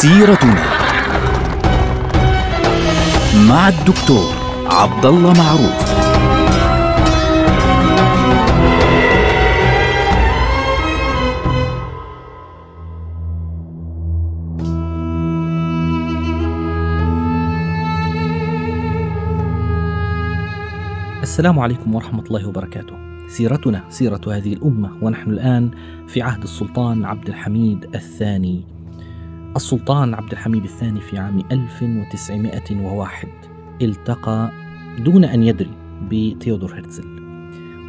[0.00, 0.64] سيرتنا
[3.48, 4.34] مع الدكتور
[4.66, 6.00] عبد الله معروف
[21.22, 22.94] السلام عليكم ورحمة الله وبركاته.
[23.28, 25.70] سيرتنا سيرة هذه الأمة ونحن الآن
[26.08, 28.69] في عهد السلطان عبد الحميد الثاني.
[29.56, 33.28] السلطان عبد الحميد الثاني في عام 1901
[33.82, 34.50] التقى
[34.98, 35.70] دون أن يدري
[36.10, 37.20] بتيودور هرتزل.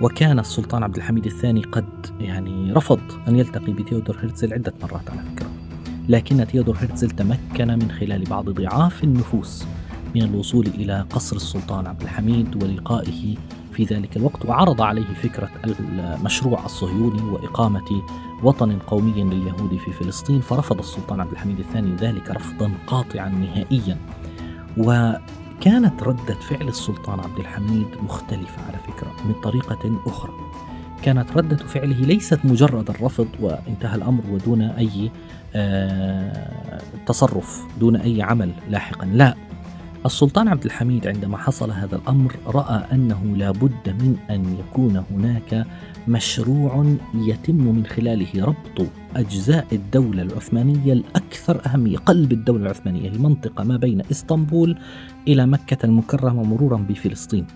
[0.02, 5.22] وكان السلطان عبد الحميد الثاني قد يعني رفض أن يلتقي بتيودور هرتزل عدة مرات على
[5.22, 5.50] فكرة.
[6.10, 9.66] لكن تيودور هرتزل تمكن من خلال بعض ضعاف النفوس
[10.16, 13.36] من الوصول إلى قصر السلطان عبد الحميد ولقائه
[13.72, 18.02] في ذلك الوقت وعرض عليه فكرة المشروع الصهيوني وإقامة
[18.44, 23.98] وطن قومي لليهود في فلسطين فرفض السلطان عبد الحميد الثاني ذلك رفضا قاطعا نهائيا.
[24.78, 30.34] وكانت ردة فعل السلطان عبد الحميد مختلفة على فكرة من طريقة أخرى.
[31.04, 35.12] كانت ردة فعله ليست مجرد الرفض وانتهى الأمر ودون أي
[35.56, 39.06] آه تصرف دون أي عمل لاحقا.
[39.06, 39.36] لا
[40.06, 45.66] السلطان عبد الحميد عندما حصل هذا الأمر رأى أنه لا بد من أن يكون هناك
[46.08, 53.78] مشروع يتم من خلاله ربط أجزاء الدولة العثمانية الأكثر أهمية قلب الدولة العثمانية المنطقة ما
[53.78, 54.78] بين إسطنبول
[55.28, 57.48] إلى مكة المكرمة مرورا بفلسطين.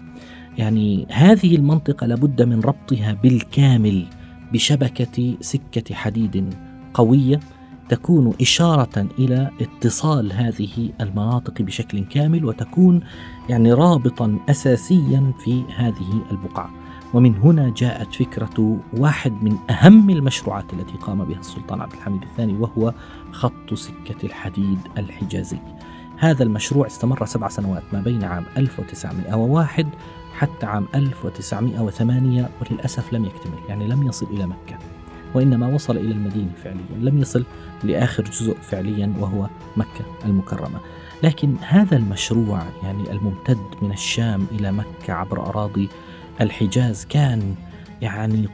[0.58, 4.06] يعني هذه المنطقة لابد من ربطها بالكامل
[4.54, 6.54] بشبكة سكة حديد
[6.94, 7.40] قوية.
[7.90, 13.02] تكون إشارة إلى اتصال هذه المناطق بشكل كامل وتكون
[13.50, 16.70] يعني رابطا أساسيا في هذه البقعة.
[17.14, 22.54] ومن هنا جاءت فكرة واحد من أهم المشروعات التي قام بها السلطان عبد الحميد الثاني
[22.54, 22.94] وهو
[23.32, 25.58] خط سكة الحديد الحجازي.
[26.18, 29.88] هذا المشروع استمر سبع سنوات ما بين عام 1901
[30.34, 34.95] حتى عام 1908 وللأسف لم يكتمل يعني لم يصل إلى مكة.
[35.36, 37.46] وإنما وصل إلى المدينة فعليا لم يصل
[37.84, 40.80] لآخر جزء فعليا وهو مكة المكرمة.
[41.24, 45.90] لكن هذا المشروع يعني الممتد من الشام إلى مكة عبر أراضي
[46.42, 47.56] الحجاز كان
[48.02, 48.48] يعني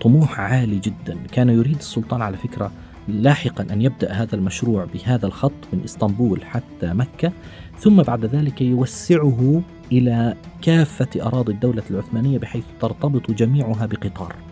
[0.00, 1.18] طموح عالي جدا.
[1.32, 2.72] كان يريد السلطان على فكرة
[3.08, 7.32] لاحقا أن يبدأ هذا المشروع بهذا الخط من إسطنبول حتى مكة
[7.78, 9.62] ثم بعد ذلك يوسعه
[9.92, 14.47] إلى كافة أراضي الدولة العثمانية بحيث ترتبط جميعها بقطار.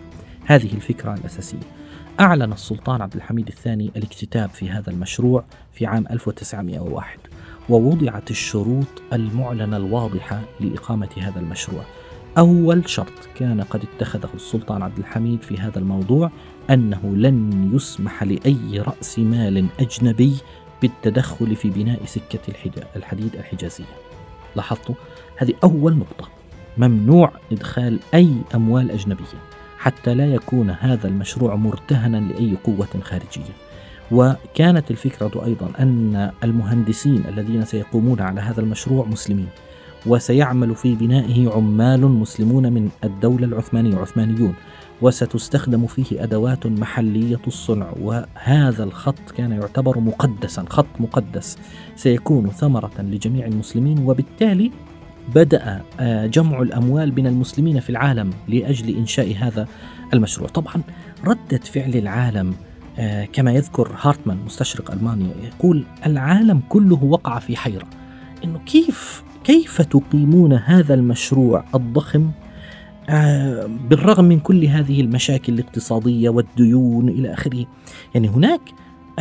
[0.47, 1.59] هذه الفكرة الأساسية.
[2.21, 7.19] أعلن السلطان عبد الحميد الثاني الاكتتاب في هذا المشروع في عام 1901
[7.69, 11.83] ووضعت الشروط المعلنة الواضحة لإقامة هذا المشروع.
[12.39, 16.31] أول شرط كان قد اتخذه السلطان عبد الحميد في هذا الموضوع
[16.71, 20.37] أنه لن يسمح لأي رأس مال أجنبي
[20.83, 22.53] بالتدخل في بناء سكة
[22.97, 23.85] الحديد الحجازية.
[24.57, 24.95] لاحظتوا؟
[25.37, 26.29] هذه أول نقطة.
[26.79, 29.56] ممنوع إدخال أي أموال أجنبية.
[29.87, 33.53] حتى لا يكون هذا المشروع مرتهنا لأي قوة خارجية.
[34.11, 39.49] وكانت الفكرة أيضا أن المهندسين الذين سيقومون على هذا المشروع مسلمين
[40.07, 44.55] وسيعمل في بنائه عمال مسلمون من الدولة العثمانية عثمانيون
[45.03, 51.59] وستستخدم فيه أدوات محلية الصنع وهذا الخط كان يعتبر مقدسا خط مقدس
[51.97, 54.71] سيكون ثمرة لجميع المسلمين وبالتالي
[55.35, 59.69] بدأ آه، جمع الأموال من المسلمين في العالم لأجل إنشاء هذا
[60.15, 60.49] المشروع.
[60.49, 60.83] طبعا
[61.25, 62.55] ردة فعل العالم
[62.99, 67.87] آه، كما يذكر هارتمان مستشرق ألمانيا يقول العالم كله وقع في حيرة.
[68.45, 72.31] إنه كيف كيف تقيمون هذا المشروع الضخم؟
[73.09, 77.67] آه، بالرغم من كل هذه المشاكل الاقتصادية والديون إلى آخره.
[78.15, 78.61] يعني هناك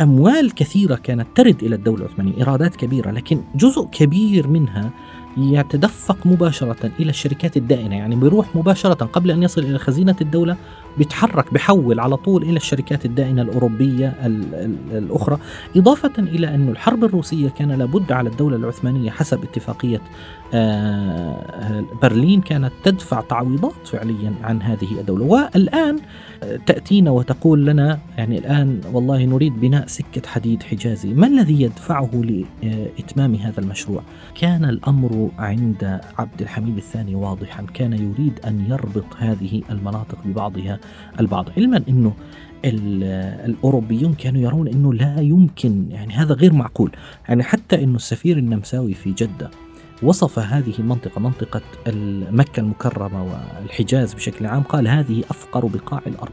[0.00, 4.90] أموال كثيرة كانت ترد إلى الدولة العثمانية إيرادات كبيرة لكن جزء كبير منها
[5.36, 10.56] يتدفق مباشرة إلى الشركات الدائنة يعني بيروح مباشرة قبل أن يصل إلى خزينة الدولة
[10.98, 14.14] بيتحرك بحول على طول إلى الشركات الدائنة الأوروبية
[14.92, 15.38] الأخرى
[15.76, 20.00] إضافة إلى أن الحرب الروسية كان لابد على الدولة العثمانية حسب اتفاقية
[20.54, 25.24] آه، برلين كانت تدفع تعويضات فعليا عن هذه الدولة.
[25.24, 25.98] والآن
[26.66, 31.14] تأتينا وتقول لنا يعني الآن والله نريد بناء سكة حديد حجازي.
[31.14, 32.10] ما الذي يدفعه
[32.62, 34.02] لإتمام هذا المشروع؟
[34.34, 40.78] كان الأمر عند عبد الحميد الثاني واضحا كان يريد أن يربط هذه المناطق ببعضها.
[41.20, 41.50] البعض.
[41.56, 42.12] علما أنه
[42.64, 46.90] الأوروبيون كانوا يرون أنه لا يمكن يعني هذا غير معقول.
[47.28, 49.50] يعني حتى أنه السفير النمساوي في جدة
[50.02, 51.60] وصف هذه المنطقة منطقة
[52.30, 56.32] مكة المكرمة والحجاز بشكل عام قال هذه أفقر بقاع الأرض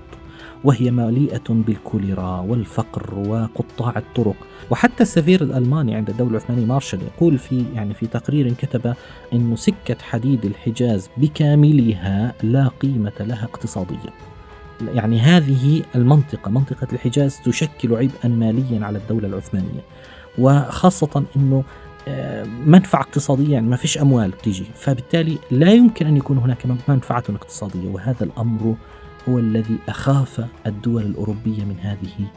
[0.64, 4.36] وهي مليئة بالكوليرا والفقر وقطاع الطرق.
[4.72, 8.94] وحتى السفير الألماني عند الدولة العثمانية مارشال يقول في يعني في تقرير كتب
[9.34, 14.33] أن سكة حديد الحجاز بكاملها لا قيمة لها اقتصاديا.
[14.92, 19.82] يعني هذه المنطقة منطقة الحجاز تشكل عبئا ماليا على الدولة العثمانية.
[20.38, 21.64] وخاصة أنه
[22.08, 27.24] آه، منفعة اقتصادية يعني ما فيش أموال تيجي فبالتالي لا يمكن أن يكون هناك منفعة
[27.30, 27.90] اقتصادية.
[27.90, 28.76] وهذا الأمر
[29.30, 32.28] هو الذي أخاف الدول الأوروبية من هذه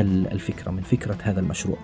[0.00, 1.76] الفكرة من فكرة هذا المشروع.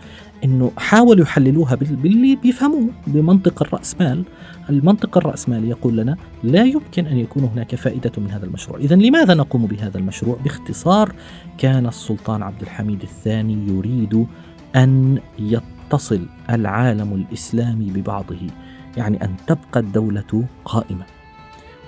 [0.45, 4.25] أنه حاولوا يحللوها باللي بيفهموه بمنطق الرأسمال
[4.71, 8.79] المنطق الرأسمالي يقول لنا لا يمكن أن يكون هناك فائدة من هذا المشروع.
[8.79, 11.13] إذا لماذا نقوم بهذا المشروع؟ باختصار
[11.59, 14.27] كان السلطان عبد الحميد الثاني يريد
[14.77, 18.47] أن يتصل العالم الإسلامي ببعضه
[18.97, 21.22] يعني أن تبقى الدولة قائمة.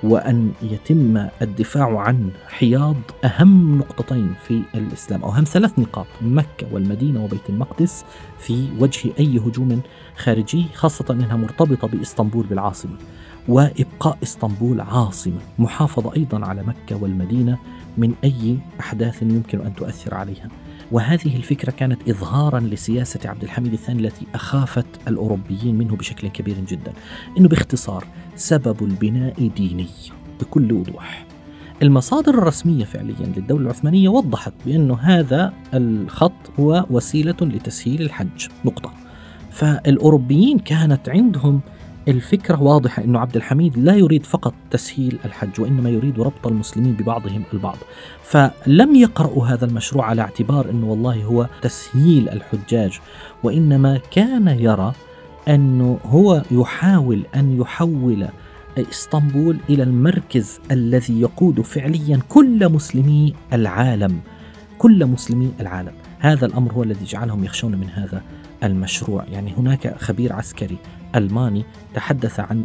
[0.04, 7.24] وأن يتم الدفاع عن حياض أهم نقطتين في الإسلام أو أهم ثلاث نقاط مكة والمدينة
[7.24, 8.04] وبيت المقدس
[8.38, 9.80] في وجه أي هجوم
[10.16, 12.96] خارجي خاصة أنها مرتبطة بإسطنبول بالعاصمة
[13.48, 17.58] وإبقاء إسطنبول عاصمة محافظة أيضا على مكة والمدينة
[17.98, 20.48] من أي أحداث يمكن أن تؤثر عليها.
[20.94, 26.93] وهذه الفكرة كانت إظهارا لسياسة عبد الحميد الثاني التي أخافت الأوروبيين منه بشكل كبير جدا
[27.38, 28.06] إنه باختصار
[28.37, 29.88] سبب البناء ديني
[30.41, 31.26] بكل وضوح.
[31.82, 38.93] المصادر الرسمية فعليا للدولة العثمانية وضحت بأنه هذا الخط هو وسيلة لتسهيل الحج نقطة.
[39.50, 41.61] فالأوروبيين كانت عندهم
[42.08, 47.42] الفكرة واضحة أنه عبد الحميد لا يريد فقط تسهيل الحج وإنما يريد ربط المسلمين ببعضهم
[47.52, 47.76] البعض.
[48.22, 53.00] فلم يقرأوا هذا المشروع على اعتبار أنه والله هو تسهيل الحجاج
[53.42, 54.92] وإنما كان يرى
[55.48, 58.28] أنه هو يحاول أن يحول
[58.78, 64.20] إسطنبول إلى المركز الذي يقود فعليا كل مسلمي العالم
[64.78, 65.92] كل مسلمي العالم.
[66.18, 68.22] هذا الأمر هو الذي جعلهم يخشون من هذا
[68.64, 69.24] المشروع.
[69.32, 70.78] يعني هناك خبير عسكري
[71.14, 71.64] ألماني
[71.94, 72.64] تحدث عن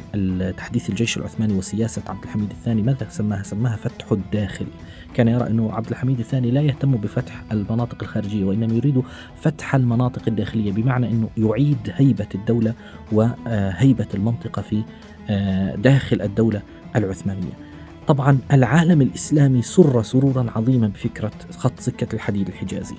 [0.58, 4.66] تحديث الجيش العثماني وسياسة عبد الحميد الثاني ماذا سماها؟ سماها فتح الداخل
[5.14, 9.02] كان يرى أنه عبد الحميد الثاني لا يهتم بفتح المناطق الخارجية وإنما يريد
[9.42, 12.74] فتح المناطق الداخلية بمعنى أنه يعيد هيبة الدولة
[13.12, 14.84] وهيبة المنطقة في
[15.30, 16.62] آه، داخل الدولة
[16.96, 17.69] العثمانية
[18.10, 22.96] طبعا العالم الإسلامي سر سرورا عظيما بفكرة خط سكة الحديد الحجازي.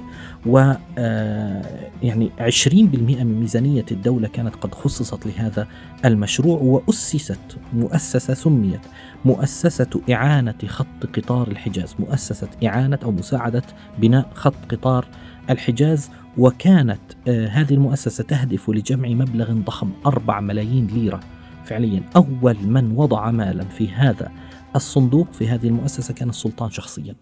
[0.47, 5.69] و آه، يعني 20% من ميزانية الدولة كانت قد خصصت لهذا
[6.05, 8.81] المشروع وأسست مؤسسة سميت
[9.25, 13.63] مؤسسة إعانة خط قطار الحجاز مؤسسة إعانة أو مساعدة
[13.99, 15.07] بناء خط قطار
[15.51, 16.11] الحجاز.
[16.39, 21.21] وكانت آه، هذه المؤسسة تهدف لجمع مبلغ ضخم 4 ملايين ليرة
[21.65, 24.31] فعليا أول من وضع مالا في هذا
[24.77, 27.15] الصندوق في هذه المؤسسة كان السلطان شخصيا.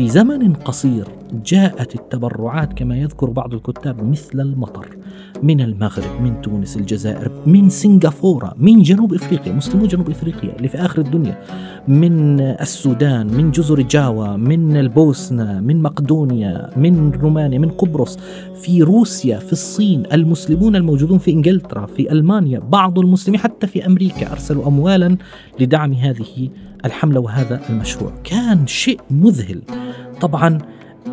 [0.00, 1.08] في زمن قصير
[1.46, 4.96] جاءت التبرعات كما يذكر بعض الكتاب مثل المطر
[5.42, 10.78] من المغرب من تونس الجزائر من سنغافورة من جنوب إفريقيا مسلمو جنوب إفريقيا اللي في
[10.78, 11.38] آخر الدنيا
[11.88, 18.18] من السودان من جزر جاوا من البوسنة من مقدونيا من رومانيا من قبرص
[18.62, 24.32] في روسيا في الصين المسلمون الموجودون في إنجلترا في ألمانيا بعض المسلمين حتى في أمريكا
[24.32, 25.16] أرسلوا اموالا
[25.60, 26.48] لدعم هذه
[26.84, 28.12] الحملة وهذا المشروع.
[28.24, 29.62] كان شيء مذهل.
[30.20, 30.58] طبعا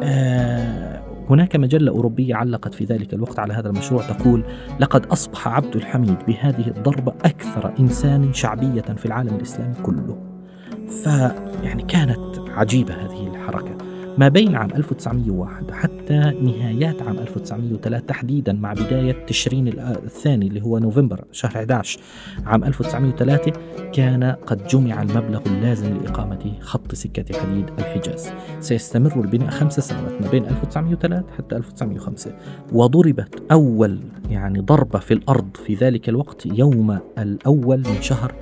[0.03, 4.43] آه هناك مجلة أوروبية علقت في ذلك الوقت على هذا المشروع تقول
[4.79, 10.17] لقد أصبح عبد الحميد بهذه الضربة أكثر إنسان شعبية في العالم الإسلامي كله.
[11.03, 13.86] فيعني كانت عجيبة هذه الحركة.
[14.17, 20.77] ما بين عام 1901 حتى نهايات عام 1903 تحديدا مع بداية تشرين الثاني اللي هو
[20.77, 21.99] نوفمبر شهر 11
[22.45, 23.51] عام 1903
[23.93, 28.29] كان قد جمع المبلغ اللازم لإقامة خط سكة حديد الحجاز.
[28.59, 32.31] سيستمر البناء خمس سنوات ما بين 1903 حتى 1905
[32.73, 38.33] وضربت أول يعني ضربة في الأرض في ذلك الوقت يوم الأول من شهر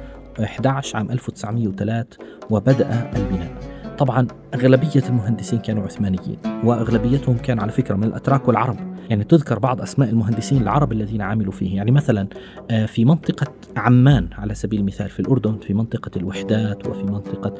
[0.43, 2.17] 11 عام 1903
[2.49, 3.74] وبدأ البناء.
[3.97, 8.77] طبعا أغلبية المهندسين كانوا عثمانيين وأغلبيتهم كان على فكرة من الأتراك والعرب.
[9.09, 11.75] يعني تذكر بعض أسماء المهندسين العرب الذين عملوا فيه.
[11.75, 12.27] يعني مثلا
[12.71, 13.47] آه، في منطقة
[13.77, 17.53] عمان على سبيل المثال في الأردن في منطقة الوحدات وفي منطقة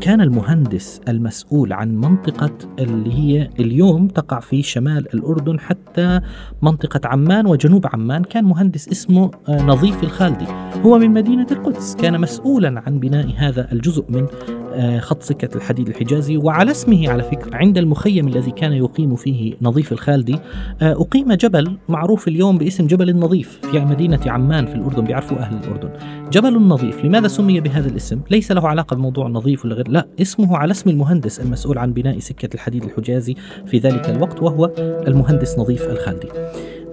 [0.00, 6.20] كان المهندس المسؤول عن منطقة اللي هي اليوم تقع في شمال الأردن حتى
[6.62, 8.24] منطقة عمان وجنوب عمان.
[8.24, 10.46] كان مهندس اسمه آه، نظيف الخالدي.
[10.84, 11.94] هو من مدينة القدس.
[11.94, 14.26] كان مسؤولا عن بناء هذا الجزء من
[14.74, 19.16] آه، خط سكة سكة الحديد الحجازي وعلى اسمه على فكرة عند المخيم الذي كان يقيم
[19.16, 20.38] فيه نظيف الخالدي
[20.82, 25.56] آه، أقيم جبل معروف اليوم باسم جبل النظيف في مدينة عمان في الأردن بيعرفوا أهل
[25.64, 25.90] الأردن.
[26.32, 30.56] جبل النظيف لماذا سمي بهذا الاسم؟ ليس له علاقة بموضوع النظيف ولا غير لا اسمه
[30.56, 33.34] على اسم المهندس المسؤول عن بناء سكة الحديد الحجازي
[33.66, 36.28] في ذلك الوقت وهو المهندس نظيف الخالدي.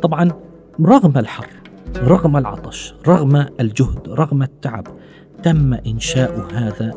[0.01, 0.31] طبعا
[0.81, 1.47] رغم الحر
[1.97, 4.87] رغم العطش رغم الجهد رغم التعب
[5.43, 6.91] تم إنشاء هذا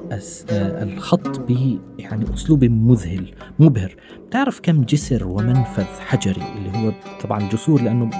[0.50, 1.50] آه، الخط
[1.98, 3.96] يعني أسلوب مذهل مبهر.
[4.30, 8.10] تعرف كم جسر ومنفذ حجري اللي هو طبعا الجسور لأنه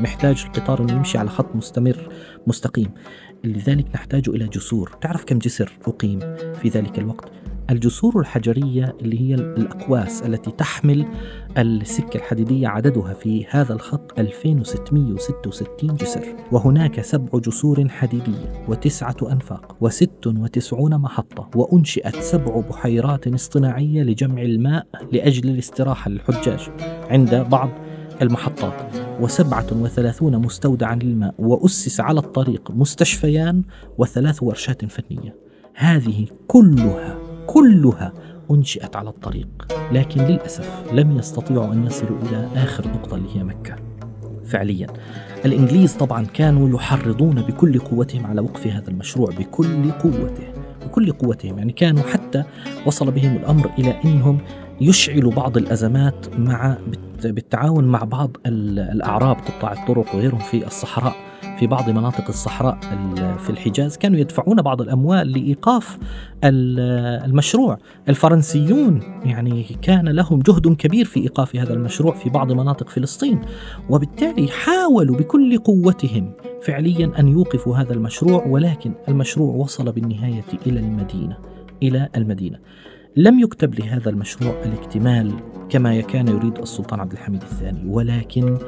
[0.00, 2.08] محتاج القطار أنه يمشي على خط مستمر
[2.46, 2.90] مستقيم.
[3.44, 4.96] لذلك نحتاج إلى جسور.
[5.00, 6.18] تعرف كم جسر أقيم
[6.62, 7.32] في ذلك الوقت؟
[7.70, 11.06] الجسور الحجرية اللي هي الأقواس التي تحمل
[11.58, 16.36] السكة الحديدية عددها في هذا الخط 2666 جسر.
[16.52, 24.86] وهناك سبع جسور حديدية وتسعة أنفاق وست وتسعون محطة وأنشئت سبع بحيرات اصطناعية لجمع الماء
[25.12, 26.60] لأجل الاستراحة للحجاج
[27.10, 27.70] عند بعض
[28.22, 28.94] المحطات.
[29.20, 33.62] وسبعة وثلاثون مستودعا للماء وأسس على الطريق مستشفيان
[33.98, 35.36] وثلاث ورشات فنية.
[35.74, 38.12] هذه كلها كلها
[38.50, 39.48] أنشئت على الطريق
[39.92, 43.76] لكن للأسف لم يستطيعوا أن يصلوا إلى آخر نقطة اللي هي مكة.
[44.44, 44.86] فعليا
[45.44, 50.52] الإنجليز طبعا كانوا يحرضون بكل قوتهم على وقف هذا المشروع بكل قوته
[50.86, 51.58] بكل قوتهم.
[51.58, 52.44] يعني كانوا حتى
[52.86, 54.38] وصل بهم الأمر إلى أنهم
[54.80, 56.76] يشعلوا بعض الأزمات مع
[57.24, 61.33] بالتعاون مع بعض الأعراب قطاع الطرق وغيرهم في الصحراء.
[61.58, 62.78] في بعض مناطق الصحراء
[63.38, 65.98] في الحجاز كانوا يدفعون بعض الأموال لإيقاف
[66.44, 67.78] المشروع.
[68.08, 73.40] الفرنسيون يعني كان لهم جهد كبير في إيقاف هذا المشروع في بعض مناطق فلسطين
[73.90, 76.32] وبالتالي حاولوا بكل قوتهم
[76.62, 81.36] فعليا أن يوقفوا هذا المشروع ولكن المشروع وصل بالنهاية إلى المدينة
[81.82, 82.58] إلى المدينة.
[83.16, 85.32] لم يكتب لهذا المشروع الاكتمال
[85.68, 88.58] كما كان يريد السلطان عبد الحميد الثاني ولكن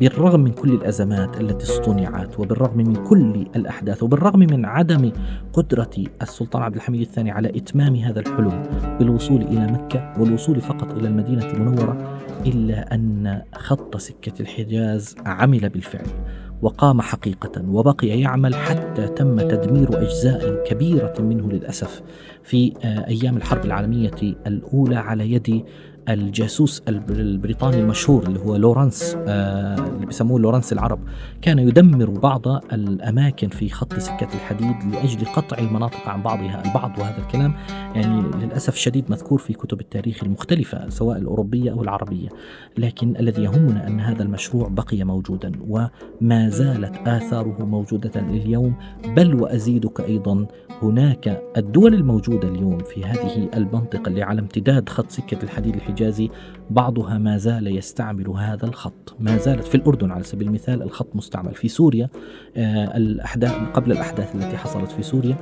[0.00, 5.12] بالرغم من كل الأزمات التي اصطنعت وبالرغم من كل الأحداث وبالرغم من عدم
[5.52, 5.90] قدرة
[6.22, 8.62] السلطان عبد الحميد الثاني على إتمام هذا الحلم
[8.98, 16.06] بالوصول إلى مكة والوصول فقط إلى المدينة المنورة إلا أن خط سكة الحجاز عمل بالفعل
[16.62, 22.02] وقام حقيقة وبقي يعمل حتى تم تدمير أجزاء كبيرة منه للأسف
[22.42, 25.64] في آه، أيام الحرب العالمية الأولى على يد
[26.08, 30.98] الجاسوس البريطاني المشهور اللي هو لورانس آه اللي بيسموه لورانس العرب
[31.42, 37.18] كان يدمر بعض الأماكن في خط سكة الحديد لأجل قطع المناطق عن بعضها البعض وهذا
[37.18, 37.54] الكلام
[37.94, 42.28] يعني للأسف شديد مذكور في كتب التاريخ المختلفة سواء الأوروبية أو العربية
[42.78, 48.74] لكن الذي يهمنا أن هذا المشروع بقي موجودا وما زالت آثاره موجودة لليوم
[49.16, 50.46] بل وأزيدك أيضا
[50.82, 56.30] هناك الدول الموجودة اليوم في هذه المنطقة اللي على امتداد خط سكة الحديد الحجازي الحجازي
[56.70, 59.16] بعضها ما زال يستعمل هذا الخط.
[59.20, 61.54] ما زالت في الأردن على سبيل المثال الخط مستعمل.
[61.54, 62.08] في سوريا
[62.56, 65.36] آه، الأحداث قبل الأحداث التي حصلت في سوريا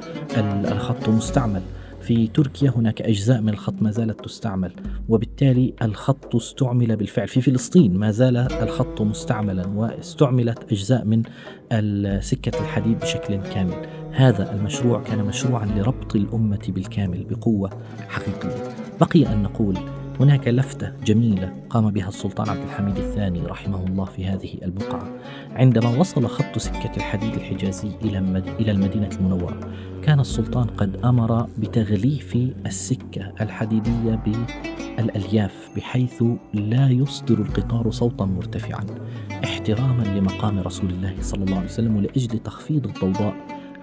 [0.72, 1.62] الخط مستعمل.
[2.00, 4.72] في تركيا هناك أجزاء من الخط ما زالت تستعمل.
[5.08, 7.28] وبالتالي الخط استعمل بالفعل.
[7.28, 11.22] في فلسطين ما زال الخط مستعملا واستعملت أجزاء من
[12.20, 13.86] سكة الحديد بشكل كامل.
[14.12, 17.70] هذا المشروع كان مشروعا لربط الأمة بالكامل بقوة
[18.08, 18.74] حقيقية.
[19.00, 19.78] بقي أن نقول
[20.20, 25.08] هناك لفتة جميلة قام بها السلطان عبد الحميد الثاني رحمه الله في هذه البقعة.
[25.52, 27.88] عندما وصل خط سكة الحديد الحجازي
[28.60, 29.60] إلى المدينة المنورة
[30.02, 34.22] كان السلطان قد أمر بتغليف السكة الحديدية
[34.98, 36.22] بالألياف بحيث
[36.54, 38.84] لا يصدر القطار صوتا مرتفعا
[39.44, 43.34] احتراما لمقام رسول الله صلى الله عليه وسلم ولأجل تخفيض الضوضاء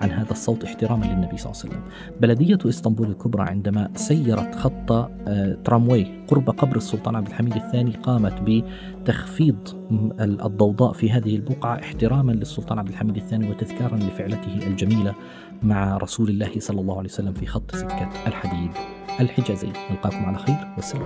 [0.04, 1.82] عن هذا الصوت احتراما للنبي صلى الله عليه وسلم.
[2.22, 8.34] بلدية إسطنبول الكبرى عندما سيرت خط آه، ترامواي قرب قبر السلطان عبد الحميد الثاني قامت
[8.46, 9.58] بتخفيض
[10.22, 15.14] الضوضاء في هذه البقعة احتراما للسلطان عبد الحميد الثاني وتذكارا لفعلته الجميلة
[15.64, 18.72] مع رسول الله صلى الله عليه وسلم في خط سكة الحديد
[19.20, 19.70] الحجازي.
[19.92, 21.06] نلقاكم على خير والسلام